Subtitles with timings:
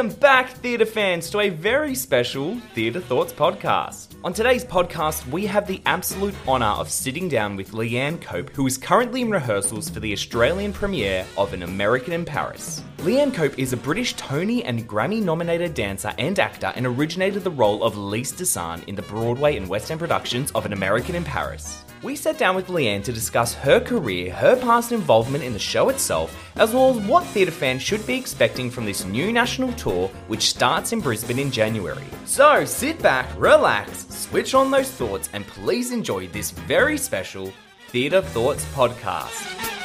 [0.00, 4.14] Welcome back, theatre fans, to a very special Theatre Thoughts podcast.
[4.24, 8.66] On today's podcast, we have the absolute honour of sitting down with Leanne Cope, who
[8.66, 12.82] is currently in rehearsals for the Australian premiere of An American in Paris.
[13.00, 17.50] Leanne Cope is a British Tony and Grammy nominated dancer and actor and originated the
[17.50, 21.24] role of Lise Dassin in the Broadway and West End productions of An American in
[21.24, 21.84] Paris.
[22.02, 25.90] We sat down with Leanne to discuss her career, her past involvement in the show
[25.90, 30.08] itself, as well as what theatre fans should be expecting from this new national tour,
[30.26, 32.06] which starts in Brisbane in January.
[32.24, 37.52] So sit back, relax, switch on those thoughts, and please enjoy this very special
[37.88, 39.79] Theatre Thoughts podcast.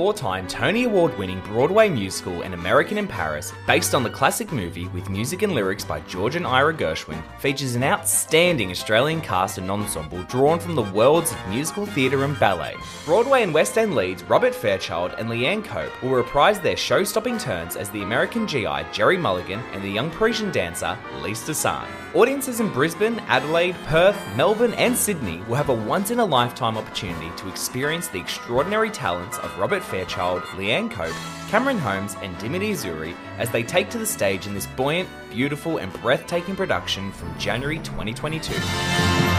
[0.00, 4.50] Four time Tony Award winning Broadway musical An American in Paris, based on the classic
[4.50, 9.58] movie with music and lyrics by George and Ira Gershwin, features an outstanding Australian cast
[9.58, 12.76] and ensemble drawn from the worlds of musical theatre and ballet.
[13.04, 17.36] Broadway and West End leads Robert Fairchild and Leanne Cope will reprise their show stopping
[17.36, 21.99] turns as the American GI Jerry Mulligan and the young Parisian dancer Lise Dassin.
[22.12, 26.76] Audiences in Brisbane, Adelaide, Perth, Melbourne, and Sydney will have a once in a lifetime
[26.76, 31.14] opportunity to experience the extraordinary talents of Robert Fairchild, Leanne Cope,
[31.50, 35.78] Cameron Holmes, and Dimity Azoury as they take to the stage in this buoyant, beautiful,
[35.78, 39.29] and breathtaking production from January 2022.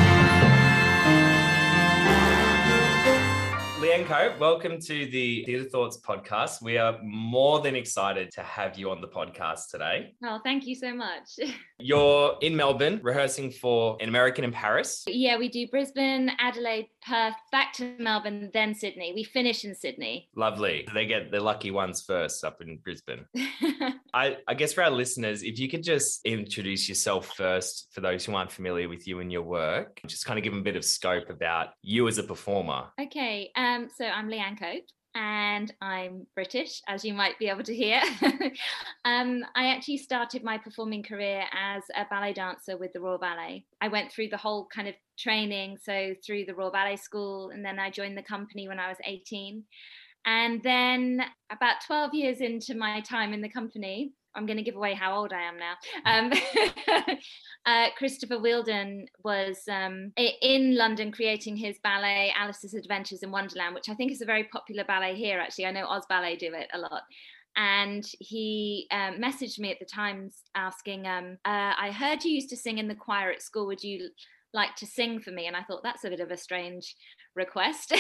[3.92, 6.62] Cope, welcome to the Theatre Thoughts podcast.
[6.62, 10.14] We are more than excited to have you on the podcast today.
[10.24, 11.38] Oh, thank you so much.
[11.80, 15.04] You're in Melbourne rehearsing for An American in Paris.
[15.08, 19.12] yeah, we do Brisbane, Adelaide, Perth, back to Melbourne, then Sydney.
[19.14, 20.30] We finish in Sydney.
[20.38, 20.88] Lovely.
[20.94, 23.26] They get the lucky ones first up in Brisbane.
[24.14, 28.26] I, I guess for our listeners, if you could just introduce yourself first for those
[28.26, 30.76] who aren't familiar with you and your work, just kind of give them a bit
[30.76, 32.88] of scope about you as a performer.
[33.00, 34.86] okay, um, so I'm Leanne Cope.
[35.14, 38.02] And I'm British, as you might be able to hear.
[39.04, 43.66] um, I actually started my performing career as a ballet dancer with the Royal Ballet.
[43.82, 47.64] I went through the whole kind of training, so through the Royal Ballet School, and
[47.64, 49.66] then I joined the company when I was 18.
[50.26, 54.76] And then, about 12 years into my time in the company, I'm going to give
[54.76, 55.76] away how old I am now.
[56.06, 57.18] Um,
[57.66, 63.90] uh, Christopher Wheeldon was um, in London creating his ballet Alice's Adventures in Wonderland, which
[63.90, 65.40] I think is a very popular ballet here.
[65.40, 67.04] Actually, I know Oz Ballet do it a lot.
[67.58, 72.50] And he um, messaged me at the Times asking, um, uh, "I heard you used
[72.52, 73.68] to sing in the choir at school.
[73.68, 74.10] Would you
[74.54, 76.96] like to sing for me?" And I thought that's a bit of a strange
[77.36, 77.94] request,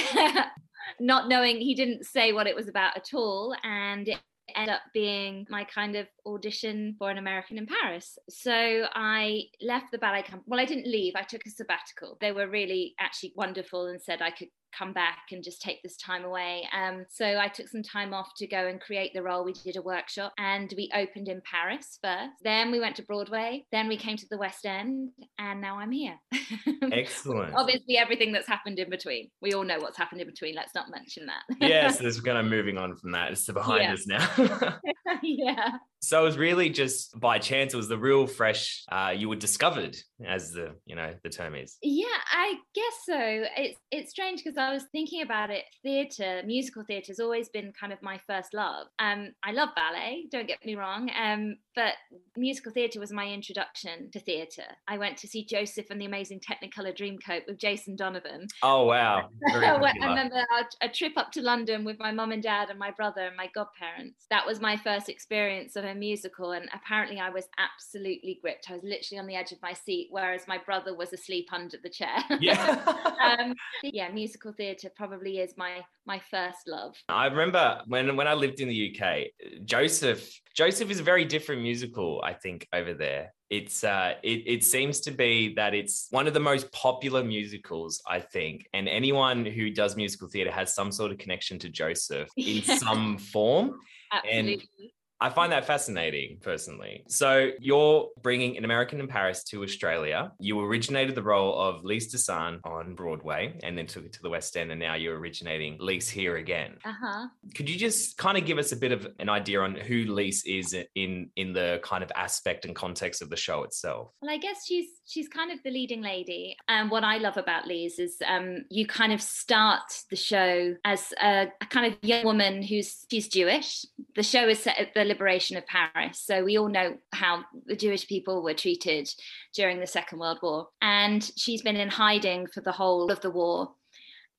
[1.00, 4.19] not knowing he didn't say what it was about at all, and it
[4.56, 8.17] ended up being my kind of audition for an American in Paris.
[8.29, 10.44] So I left the ballet company.
[10.47, 12.17] Well, I didn't leave, I took a sabbatical.
[12.19, 15.97] They were really actually wonderful and said I could come back and just take this
[15.97, 16.67] time away.
[16.75, 19.43] Um, so I took some time off to go and create the role.
[19.43, 22.31] We did a workshop and we opened in Paris first.
[22.43, 23.65] Then we went to Broadway.
[23.71, 26.15] Then we came to the West End and now I'm here.
[26.91, 27.53] Excellent.
[27.55, 29.29] Obviously, everything that's happened in between.
[29.41, 30.55] We all know what's happened in between.
[30.55, 31.43] Let's not mention that.
[31.59, 33.31] yes, there's kind of moving on from that.
[33.31, 33.93] It's behind Yeah.
[33.93, 34.79] us now.
[35.23, 35.71] yeah.
[36.03, 37.73] So it was really just by chance.
[37.73, 38.84] It was the real fresh.
[38.91, 39.95] Uh, you were discovered,
[40.25, 41.78] as the you know the term is.
[41.84, 43.19] Yeah, I guess so.
[43.56, 45.63] It's it's strange because I was thinking about it.
[45.84, 48.88] Theatre, musical theatre, has always been kind of my first love.
[48.97, 50.25] Um, I love ballet.
[50.31, 51.11] Don't get me wrong.
[51.22, 51.94] Um, but
[52.35, 54.75] musical theatre was my introduction to theatre.
[54.87, 58.47] I went to see Joseph and the Amazing Technicolor Dreamcoat with Jason Donovan.
[58.64, 60.43] Oh wow, I remember
[60.81, 63.49] a trip up to London with my mum and dad and my brother and my
[63.53, 64.25] godparents.
[64.31, 68.70] That was my first experience of a musical, and apparently I was absolutely gripped.
[68.70, 71.78] I was literally on the edge of my seat, whereas my brother was asleep under
[71.82, 72.17] the chair.
[72.40, 72.82] Yeah.
[73.40, 73.53] um,
[73.84, 76.96] yeah, musical theatre probably is my my first love.
[77.09, 79.28] I remember when when I lived in the UK,
[79.66, 83.34] Joseph Joseph is a very different musical, I think, over there.
[83.49, 88.02] It's uh it, it seems to be that it's one of the most popular musicals,
[88.08, 88.67] I think.
[88.73, 93.17] And anyone who does musical theatre has some sort of connection to Joseph in some
[93.17, 93.78] form.
[94.11, 94.94] Absolutely.
[95.22, 97.03] I find that fascinating personally.
[97.08, 100.32] So you're bringing an American in Paris to Australia.
[100.40, 104.29] You originated the role of Lise Dassin on Broadway and then took it to the
[104.32, 106.78] West End, and now you're originating Lise here again.
[106.84, 107.28] Uh huh.
[107.56, 110.44] Could you just kind of give us a bit of an idea on who Lise
[110.46, 114.09] is in in the kind of aspect and context of the show itself?
[114.22, 116.58] Well, I guess she's she's kind of the leading lady.
[116.68, 121.14] And what I love about Lise is um, you kind of start the show as
[121.22, 123.85] a, a kind of young woman who's she's Jewish.
[124.16, 127.75] The show is set at the liberation of Paris, so we all know how the
[127.75, 129.09] Jewish people were treated
[129.53, 133.31] during the Second World War, and she's been in hiding for the whole of the
[133.31, 133.73] war.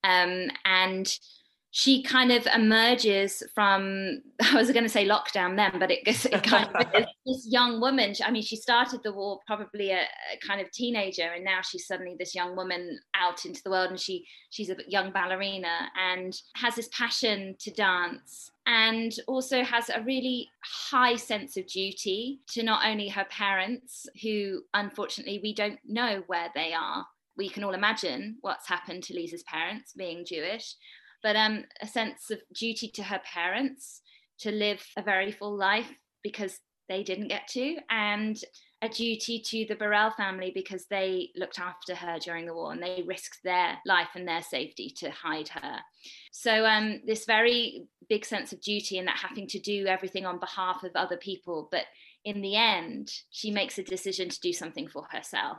[0.05, 1.07] Um, and
[1.75, 6.43] she kind of emerges from I was going to say lockdown then, but it, it
[6.43, 8.15] kind of is this young woman.
[8.25, 11.87] I mean, she started the war probably a, a, kind of teenager, and now she's
[11.87, 16.39] suddenly this young woman out into the world, and she she's a young ballerina and
[16.57, 18.52] has this passion to dance.
[18.67, 24.63] And also has a really high sense of duty to not only her parents, who
[24.73, 27.05] unfortunately we don't know where they are.
[27.37, 30.77] We can all imagine what's happened to Lise's parents being Jewish,
[31.23, 34.03] but um, a sense of duty to her parents
[34.41, 35.91] to live a very full life
[36.23, 38.37] because they didn't get to, and
[38.83, 42.83] a duty to the Baurel family because they looked after her during the war and
[42.83, 45.79] they risked their life and their safety to hide her.
[46.33, 50.41] So, um, this very big sense of duty and that having to do everything on
[50.41, 51.69] behalf of other people.
[51.71, 51.85] But
[52.25, 55.59] in the end, she makes a decision to do something for herself,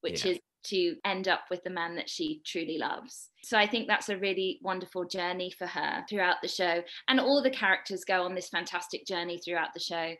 [0.00, 0.32] which yeah.
[0.32, 3.30] is to end up with the man that she truly loves.
[3.44, 6.82] So I think that's a really wonderful journey for her throughout the show.
[7.06, 10.14] And all the characters go on this fantastic journey throughout the show,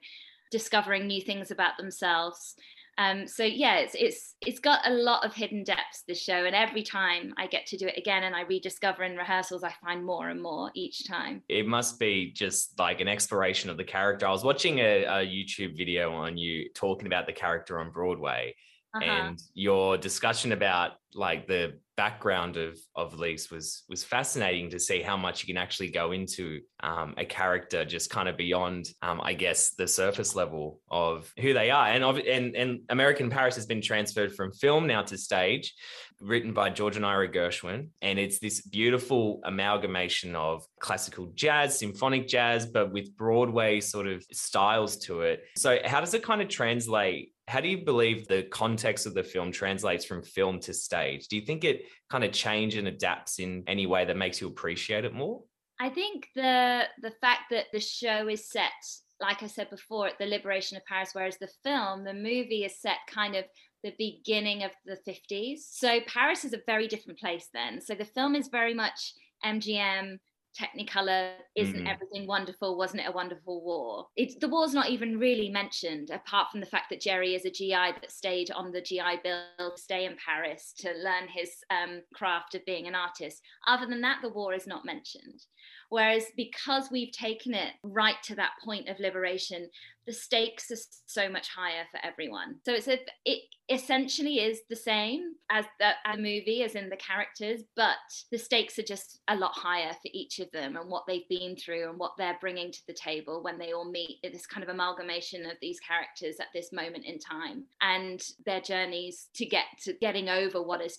[0.51, 2.55] discovering new things about themselves.
[2.99, 6.03] Um, so yeah, it's it's it's got a lot of hidden depths.
[6.09, 9.17] This show, and every time I get to do it again and I rediscover in
[9.17, 11.43] rehearsals, I find more and more each time.
[11.49, 14.27] It must be just like an exploration of the character.
[14.27, 18.55] I was watching a, a YouTube video on you talking about the character on Broadway,
[18.97, 19.05] uh-huh.
[19.05, 25.01] and your discussion about like the background of of Lise was was fascinating to see
[25.01, 29.21] how much you can actually go into um, a character just kind of beyond um,
[29.23, 31.87] I guess the surface level of who they are.
[31.89, 35.75] And of, and and American Paris has been transferred from film now to stage
[36.21, 37.89] written by George and Ira Gershwin.
[38.01, 44.25] And it's this beautiful amalgamation of classical jazz symphonic jazz but with Broadway sort of
[44.33, 45.45] styles to it.
[45.57, 49.23] So how does it kind of translate how do you believe the context of the
[49.23, 51.29] film translates from film to stage?
[51.29, 54.49] Do you think it kind of changes and adapts in any way that makes you
[54.49, 55.43] appreciate it more?
[55.79, 58.73] I think the the fact that the show is set,
[59.21, 62.81] like I said before, at the liberation of Paris, whereas the film, the movie is
[62.81, 63.45] set kind of
[63.85, 65.59] the beginning of the 50s.
[65.71, 67.81] So Paris is a very different place then.
[67.81, 69.13] So the film is very much
[69.45, 70.19] MGM
[70.59, 71.91] Technicolor, isn't mm.
[71.91, 72.79] everything wonderful?
[72.79, 74.07] Wasn't it a wonderful war?
[74.17, 77.51] It's the war's not even really mentioned, apart from the fact that Jerry is a
[77.51, 82.01] GI that stayed on the GI Bill to stay in Paris to learn his um,
[82.15, 83.43] craft of being an artist.
[83.67, 85.43] Other than that, the war is not mentioned.
[85.89, 89.69] Whereas because we've taken it right to that point of liberation,
[90.07, 92.57] the stakes are so much higher for everyone.
[92.65, 96.97] So it's a, it essentially is the same as the, a movie, as in the
[96.97, 97.97] characters, but
[98.31, 101.57] the stakes are just a lot higher for each of them and what they've been
[101.57, 104.19] through and what they're bringing to the table when they all meet.
[104.23, 109.29] This kind of amalgamation of these characters at this moment in time and their journeys
[109.35, 110.99] to get to getting over what is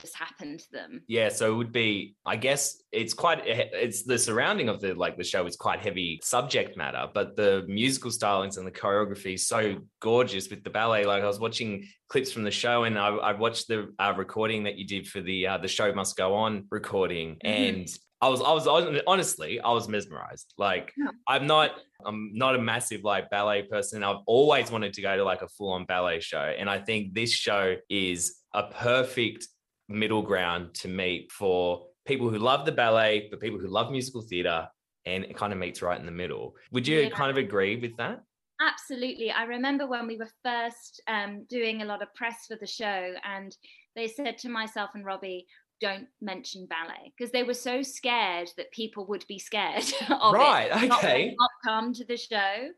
[0.00, 1.02] just happened to them.
[1.08, 5.16] Yeah, so it would be, I guess it's quite, it's the surrounding of the like
[5.16, 9.46] the show is quite heavy subject matter, but the musical stylings and the choreography is
[9.46, 11.04] so gorgeous with the ballet.
[11.04, 14.64] Like I was watching clips from the show, and I, I watched the uh, recording
[14.64, 17.46] that you did for the uh, the show must go on recording, mm-hmm.
[17.46, 17.88] and
[18.20, 20.52] I was, I was, I was honestly, I was mesmerized.
[20.58, 21.10] Like, yeah.
[21.28, 21.70] I'm not,
[22.04, 24.02] I'm not a massive like ballet person.
[24.02, 26.40] I've always wanted to go to like a full on ballet show.
[26.58, 29.46] And I think this show is a perfect
[29.88, 34.22] middle ground to meet for people who love the ballet, but people who love musical
[34.22, 34.66] theatre,
[35.06, 36.54] and it kind of meets right in the middle.
[36.72, 37.10] Would you yeah.
[37.10, 38.22] kind of agree with that?
[38.60, 39.30] Absolutely.
[39.30, 43.14] I remember when we were first um, doing a lot of press for the show,
[43.24, 43.56] and
[43.94, 45.46] they said to myself and Robbie,
[45.80, 50.70] don't mention ballet because they were so scared that people would be scared of Right,
[50.82, 51.34] it, not- okay.
[51.38, 52.68] not come to the show.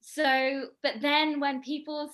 [0.00, 2.10] So, but then when people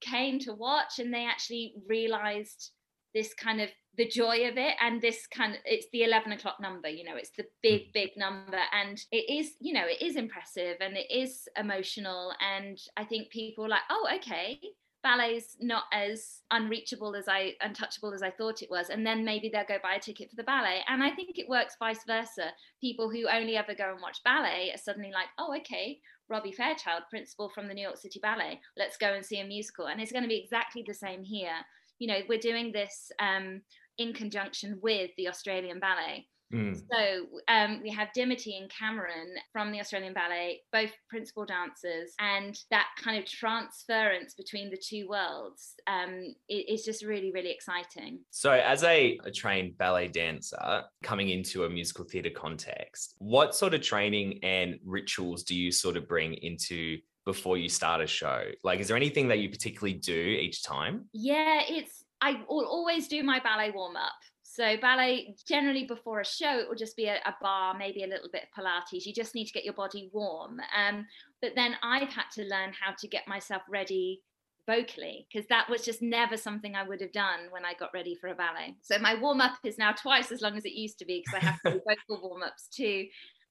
[0.00, 2.70] came to watch and they actually realized
[3.14, 6.56] this kind of the joy of it and this kind of it's the 11 o'clock
[6.60, 10.16] number you know it's the big big number and it is you know it is
[10.16, 14.60] impressive and it is emotional and i think people are like oh okay
[15.02, 19.48] ballet's not as unreachable as i untouchable as i thought it was and then maybe
[19.48, 22.50] they'll go buy a ticket for the ballet and i think it works vice versa.
[22.80, 27.02] People who only ever go and watch ballet are suddenly like oh okay robbie fairchild
[27.10, 30.12] principal from the new york city ballet let's go and see a musical and it's
[30.12, 31.54] going to be exactly the same here.
[31.98, 33.62] You know we're doing this um,
[33.98, 36.80] in conjunction with the australian ballet Mm.
[36.90, 42.58] so um, we have Dimity and Cameron from the Australian Ballet, both principal dancers, and
[42.70, 48.20] that kind of transference between the two worlds um, is just really, really exciting.
[48.30, 53.74] So, as a, a trained ballet dancer coming into a musical theatre context, what sort
[53.74, 58.44] of training and rituals do you sort of bring into before you start a show?
[58.64, 61.10] Like, is there anything that you particularly do each time?
[61.12, 64.12] Yeah, it's I will always do my ballet warm up.
[64.42, 68.08] So ballet generally before a show it will just be a, a barre, maybe a
[68.08, 69.06] little bit of Pilates.
[69.06, 70.58] You just need to get your body warm.
[70.76, 71.06] Um,
[71.40, 74.22] but then I've had to learn how to get myself ready
[74.66, 78.14] vocally because that was just never something I would have done when I got ready
[78.14, 78.74] for a ballet.
[78.82, 81.42] So my warm up is now twice as long as it used to be because
[81.42, 83.06] I have to do vocal warm ups too.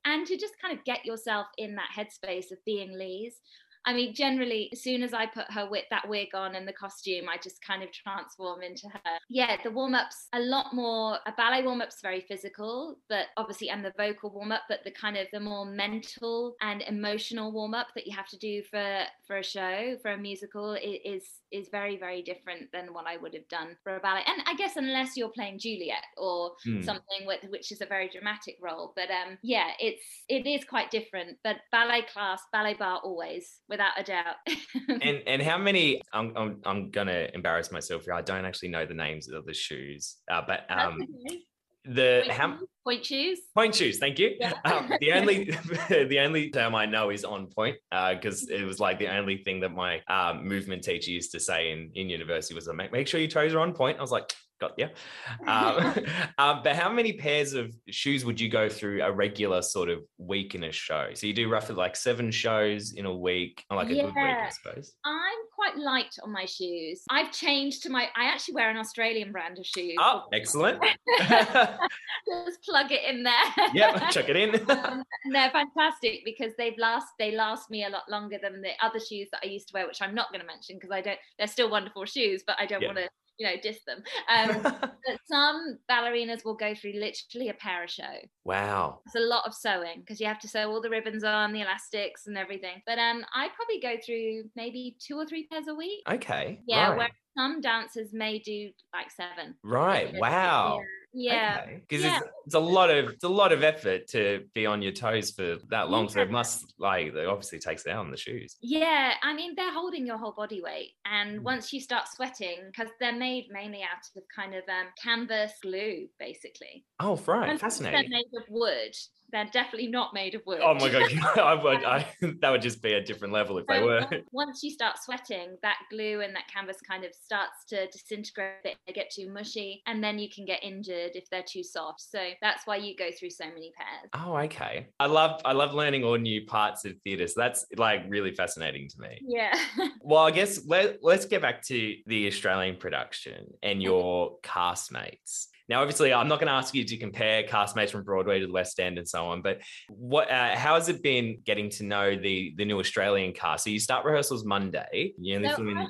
[0.05, 3.41] And to just kind of get yourself in that headspace of being Lise.
[3.87, 6.73] I mean, generally, as soon as I put her with that wig on and the
[6.73, 9.17] costume, I just kind of transform into her.
[9.29, 11.19] Yeah, the warm ups a lot more.
[11.25, 14.91] A ballet warm up's very physical, but obviously, and the vocal warm up, but the
[14.91, 19.05] kind of the more mental and emotional warm up that you have to do for
[19.25, 23.33] for a show, for a musical, is is very very different than what I would
[23.33, 24.23] have done for a ballet.
[24.25, 26.81] And I guess unless you're playing Juliet or Hmm.
[26.81, 30.91] something with which is a very dramatic role, but um, yeah, it's it is quite
[30.91, 31.39] different.
[31.43, 34.35] But ballet class, ballet barre, always without a doubt.
[35.01, 36.01] And and how many?
[36.13, 38.13] I'm I'm, I'm gonna embarrass myself here.
[38.13, 41.41] I don't actually know the names of the shoes, uh, but um, okay.
[41.83, 43.39] the Pointe how pointe shoes.
[43.53, 44.35] Pointe shoes, thank you.
[44.39, 44.53] Yeah.
[44.63, 45.43] Um, the only
[45.89, 49.59] the only term I know is on point because it was like the only thing
[49.59, 53.19] that my um, movement teacher used to say in, in university was make, make sure
[53.19, 53.97] your toes are on point.
[53.97, 54.89] I was like, got yeah.
[55.47, 55.93] Um,
[56.37, 60.03] um, but how many pairs of shoes would you go through a regular sort of
[60.17, 61.09] week in a show?
[61.13, 64.49] So you do roughly like seven shows in a week, like a good week, I
[64.49, 64.93] suppose.
[65.05, 67.03] I'm quite light on my shoes.
[67.09, 68.07] I've changed to my.
[68.15, 69.95] I actually wear an Australian brand of shoes.
[69.99, 70.83] Oh, excellent.
[71.19, 73.67] Just plug it in there.
[73.73, 74.69] yep, chuck it in.
[74.69, 78.99] Um, they're fantastic because they've last they last me a lot longer than the other
[78.99, 81.19] shoes that I used to wear, which I'm not going to mention because I don't.
[81.37, 82.87] They're still wonderful shoes, but I don't Yeah.
[82.89, 84.03] want to you know diss them.
[84.29, 84.61] Um,
[85.05, 88.03] but some ballerinas will go through literally a pair of show.
[88.43, 88.99] wow.
[89.05, 91.61] It's a lot of sewing because you have to sew all the ribbons on, the
[91.61, 92.81] elastics, and everything.
[92.85, 96.01] But um, I probably go through maybe two or three pairs a week.
[96.09, 96.61] Okay.
[96.67, 96.97] Yeah, right.
[96.97, 99.55] where some dancers may do like seven.
[99.63, 100.13] Right.
[100.15, 100.79] Wow.
[101.19, 101.65] Yeah.
[101.65, 102.19] Because Yeah.
[102.19, 105.31] it's, it's a lot of it's a lot of effort to be on your toes
[105.31, 106.07] for that long.
[106.09, 108.55] So it must like it obviously takes it out on the shoes.
[108.61, 111.43] Yeah, I mean they're holding your whole body weight, and Mm.
[111.43, 116.07] once you start sweating, because they're made mainly out of kind of um, canvas glue,
[116.19, 116.85] basically.
[116.99, 118.09] Oh, right, 100% fascinating.
[118.11, 118.95] made of wood.
[119.31, 120.59] They're definitely not made of wood.
[120.63, 121.03] Oh my god,
[121.37, 122.07] I would, I,
[122.41, 124.07] that would just be a different level if they were.
[124.31, 128.53] once you start sweating, that glue and that canvas kind of starts to disintegrate.
[128.63, 131.63] a bit, They get too mushy, and then you can get injured if they're too
[131.63, 132.01] soft.
[132.01, 134.09] So that's why you go through so many pairs.
[134.13, 134.87] Oh, okay.
[134.99, 137.27] I love I love learning all new parts of theatre.
[137.27, 139.19] So that's like really fascinating to me.
[139.21, 139.57] Yeah.
[140.01, 145.47] Well, I guess let, let's get back to the Australian production and your castmates.
[145.69, 148.53] Now, obviously, I'm not going to ask you to compare castmates from Broadway to the
[148.53, 149.59] West End and so on, but
[149.89, 150.29] what?
[150.31, 153.65] Uh, how has it been getting to know the the new Australian cast?
[153.65, 155.13] So you start rehearsals Monday.
[155.19, 155.89] You only No, film in-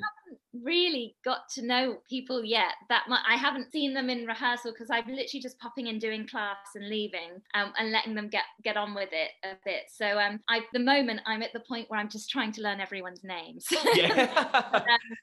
[0.64, 3.22] really got to know people yet that much.
[3.28, 6.90] I haven't seen them in rehearsal because I'm literally just popping in, doing class, and
[6.90, 9.84] leaving, um, and letting them get get on with it a bit.
[9.90, 12.80] So, um, I the moment I'm at the point where I'm just trying to learn
[12.80, 13.66] everyone's names.
[13.96, 14.82] yeah.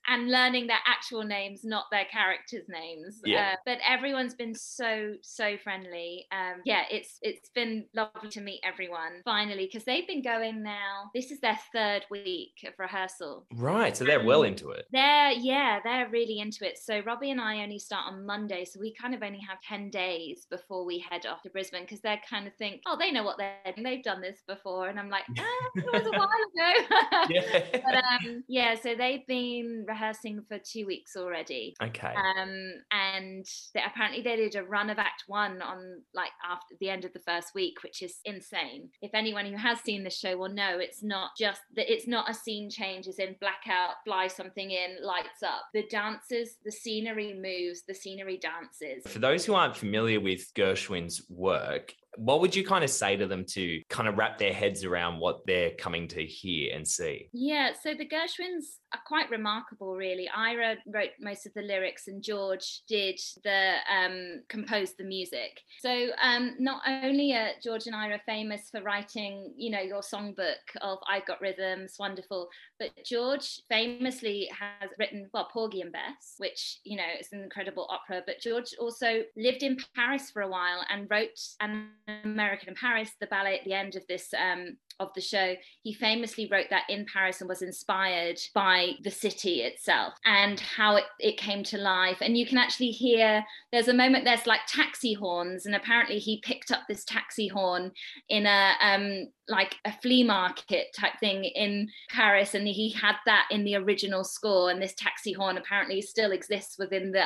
[0.09, 3.21] and learning their actual names, not their characters' names.
[3.25, 3.53] Yeah.
[3.53, 6.27] Uh, but everyone's been so so friendly.
[6.33, 11.11] Um, yeah, it's it's been lovely to meet everyone finally because they've been going now.
[11.15, 13.47] This is their third week of rehearsal.
[13.55, 13.97] right.
[13.97, 14.87] So they're well into it.
[14.93, 16.79] They're they're yeah, they're really into it.
[16.79, 19.91] So Robbie and I only start on Monday, so we kind of only have ten
[19.91, 23.25] days before we head off to Brisbane because they're kind of think, oh, they know
[23.25, 23.85] what they're doing.
[23.85, 27.27] They've done this before, and I'm like, ah, it was a while ago.
[27.31, 27.65] Yeah.
[27.73, 31.75] but um, yeah, so they've been rehearsing for two weeks already.
[31.83, 32.15] okay.
[32.15, 36.91] Um, and they, apparently they did a run of Act One on like after the
[36.91, 38.91] end of the first week, which is insane.
[39.01, 42.31] If anyone who has seen this show will know, it's not just that it's not
[42.31, 45.63] a scene change, as in blackout, fly something in, lights up.
[45.73, 49.05] The dances, the scenery moves, the scenery dances.
[49.07, 53.27] For those who aren't familiar with Gershwin's work, what would you kind of say to
[53.27, 57.29] them to kind of wrap their heads around what they're coming to hear and see?
[57.33, 60.29] Yeah, so the Gershwins are quite remarkable, really.
[60.29, 65.61] Ira wrote most of the lyrics, and George did the um, composed the music.
[65.81, 70.55] So um, not only are George and Ira famous for writing, you know, your songbook
[70.81, 76.79] of "I've Got Rhythms," wonderful, but George famously has written well Porgy and Bess, which
[76.85, 78.23] you know is an incredible opera.
[78.27, 83.13] But George also lived in Paris for a while and wrote an American in Paris,
[83.21, 86.85] the ballet at the end of this um, of the show, he famously wrote that
[86.89, 91.79] in Paris and was inspired by the city itself and how it, it came to
[91.79, 92.19] life.
[92.21, 96.41] And you can actually hear there's a moment there's like taxi horns, and apparently he
[96.43, 97.93] picked up this taxi horn
[98.29, 103.47] in a um like a flea market type thing in Paris, and he had that
[103.51, 104.71] in the original score.
[104.71, 107.25] And this taxi horn apparently still exists within the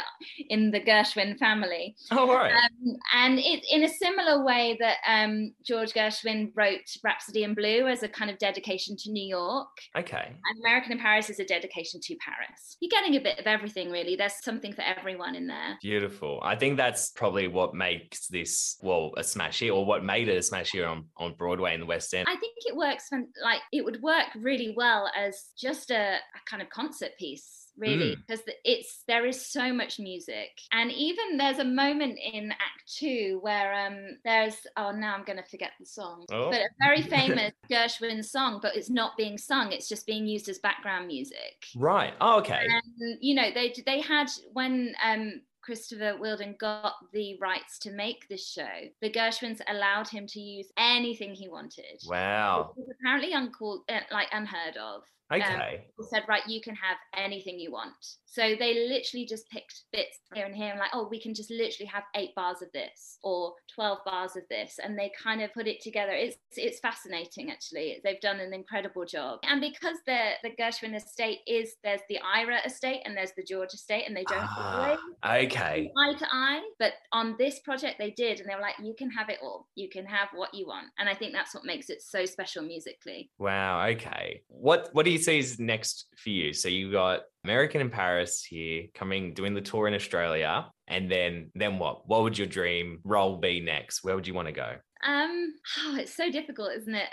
[0.48, 1.96] in the Gershwin family.
[2.10, 2.52] Oh, right.
[2.52, 7.88] Um, and it, in a similar way that um, George Gershwin wrote Rhapsody in Blue
[7.88, 10.28] as a kind of dedication to New York, okay.
[10.28, 12.76] and American in Paris is a dedication to Paris.
[12.80, 14.14] You're getting a bit of everything, really.
[14.14, 15.76] There's something for everyone in there.
[15.82, 16.38] Beautiful.
[16.42, 20.36] I think that's probably what makes this, well, a smash hit or what made it
[20.36, 22.28] a smash hit on, on Broadway in the West End.
[22.28, 26.40] I think it works from like it would work really well as just a, a
[26.48, 28.26] kind of concert piece really Mm.
[28.26, 33.38] because it's there is so much music and even there's a moment in act 2
[33.40, 36.50] where um there's oh now I'm going to forget the song Oh.
[36.50, 40.48] but a very famous Gershwin song but it's not being sung it's just being used
[40.48, 42.14] as background music Right.
[42.20, 42.66] Oh, okay.
[42.68, 48.26] and you know they they had when um Christopher Wheeldon got the rights to make
[48.28, 48.70] this show.
[49.02, 52.00] The Gershwins allowed him to use anything he wanted.
[52.06, 52.72] Wow.
[53.00, 55.02] Apparently uncalled, uh, like unheard of.
[55.30, 55.84] Um, Okay.
[55.98, 57.94] he said, right, you can have anything you want.
[58.24, 61.50] So they literally just picked bits here and here and like, oh, we can just
[61.50, 64.78] literally have eight bars of this or 12 bars of this.
[64.82, 66.12] And they kind of put it together.
[66.12, 68.00] It's it's fascinating actually.
[68.04, 69.40] They've done an incredible job.
[69.44, 73.72] And because the the Gershwin estate is there's the Ira estate and there's the George
[73.74, 74.98] estate and they don't Ah, always
[75.46, 75.90] okay.
[75.96, 76.62] eye to eye.
[76.78, 79.68] But on this project they did and they were like, you can have it all.
[79.74, 80.88] You can have what you want.
[80.98, 83.30] And I think that's what makes it so special musically.
[83.38, 83.86] Wow.
[83.88, 84.42] Okay.
[84.48, 86.52] What What do you is next for you?
[86.52, 91.50] So you got American in Paris here, coming doing the tour in Australia, and then
[91.54, 92.06] then what?
[92.08, 94.04] What would your dream role be next?
[94.04, 94.76] Where would you want to go?
[95.06, 95.54] Um,
[95.84, 97.08] oh, it's so difficult, isn't it?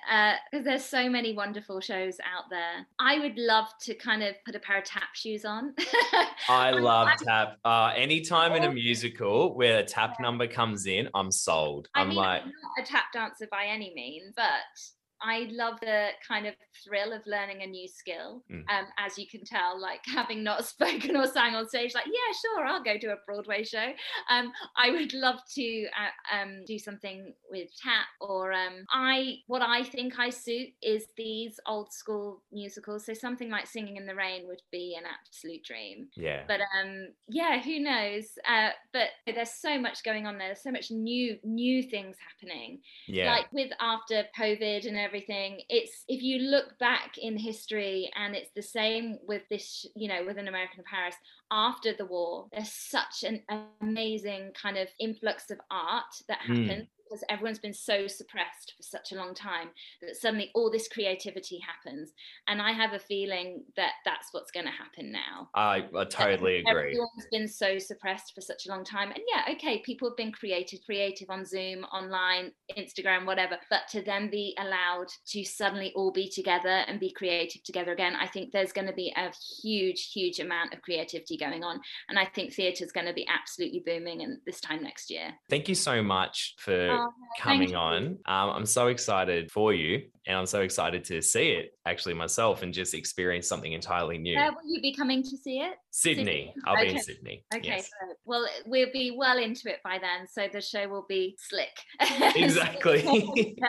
[0.52, 2.88] Because there's so many wonderful shows out there.
[3.00, 5.76] I would love to kind of put a pair of tap shoes on.
[6.50, 7.58] I love I'm- tap.
[7.64, 11.88] Uh, anytime in a musical where a tap number comes in, I'm sold.
[11.94, 14.50] I I'm mean, like, I'm not a tap dancer by any means, but
[15.22, 18.44] I love the kind of thrill of learning a new skill.
[18.52, 18.64] Mm.
[18.70, 22.34] Um, as you can tell, like having not spoken or sang on stage, like yeah,
[22.42, 23.92] sure, I'll go to a Broadway show.
[24.30, 29.62] Um, I would love to uh, um, do something with tap, or um, I what
[29.62, 33.06] I think I suit is these old school musicals.
[33.06, 36.44] So something like Singing in the Rain would be an absolute dream yeah.
[36.48, 40.72] but um yeah who knows uh but there's so much going on there there's so
[40.72, 43.32] much new new things happening Yeah.
[43.32, 48.52] like with after covid and everything it's if you look back in history and it's
[48.56, 51.16] the same with this you know with an american paris
[51.52, 53.42] after the war there's such an
[53.82, 56.88] amazing kind of influx of art that Mm.
[57.16, 59.70] Because everyone's been so suppressed for such a long time
[60.02, 62.12] that suddenly all this creativity happens
[62.48, 66.58] and i have a feeling that that's what's going to happen now I, I totally
[66.58, 66.92] agree.
[66.92, 69.10] Everyone's been so suppressed for such a long time.
[69.10, 73.58] And yeah, okay, people have been creative, creative on Zoom, online, Instagram, whatever.
[73.70, 78.16] But to then be allowed to suddenly all be together and be creative together again,
[78.16, 81.80] I think there's going to be a huge, huge amount of creativity going on.
[82.10, 85.34] And I think theatre's going to be absolutely booming and this time next year.
[85.50, 87.76] Thank you so much for oh, Oh, coming you.
[87.76, 88.04] on.
[88.26, 92.64] Um, I'm so excited for you, and I'm so excited to see it actually myself
[92.64, 94.36] and just experience something entirely new.
[94.36, 95.74] Where will you be coming to see it?
[95.92, 96.24] Sydney.
[96.24, 96.54] Sydney.
[96.66, 97.46] I'll be in Sydney.
[97.54, 97.86] Okay, Yes.
[97.90, 101.70] so, well, we'll be well into it by then, so the show will be slick.
[102.36, 103.56] Exactly.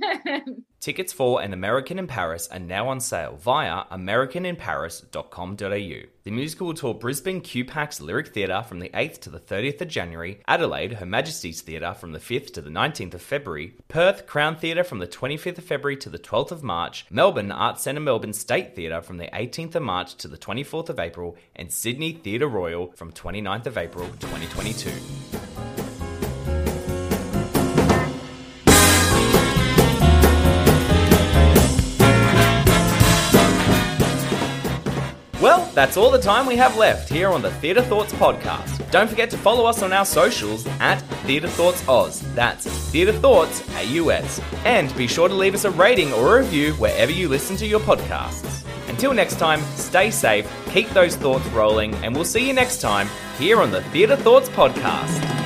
[0.86, 6.06] Tickets for An American in Paris are now on sale via americaninparis.com.au.
[6.22, 9.88] The musical will tour Brisbane QPAC Lyric Theatre from the 8th to the 30th of
[9.88, 14.54] January, Adelaide Her Majesty's Theatre from the 5th to the 19th of February, Perth Crown
[14.54, 18.32] Theatre from the 25th of February to the 12th of March, Melbourne Arts Centre Melbourne
[18.32, 22.46] State Theatre from the 18th of March to the 24th of April, and Sydney Theatre
[22.46, 24.92] Royal from 29th of April 2022.
[35.46, 38.90] Well, that's all the time we have left here on the Theatre Thoughts podcast.
[38.90, 42.20] Don't forget to follow us on our socials at Theatre Thoughts Oz.
[42.34, 44.40] That's Theatre Thoughts AUS.
[44.64, 47.66] And be sure to leave us a rating or a review wherever you listen to
[47.66, 48.64] your podcasts.
[48.88, 53.08] Until next time, stay safe, keep those thoughts rolling, and we'll see you next time
[53.38, 55.45] here on the Theatre Thoughts podcast.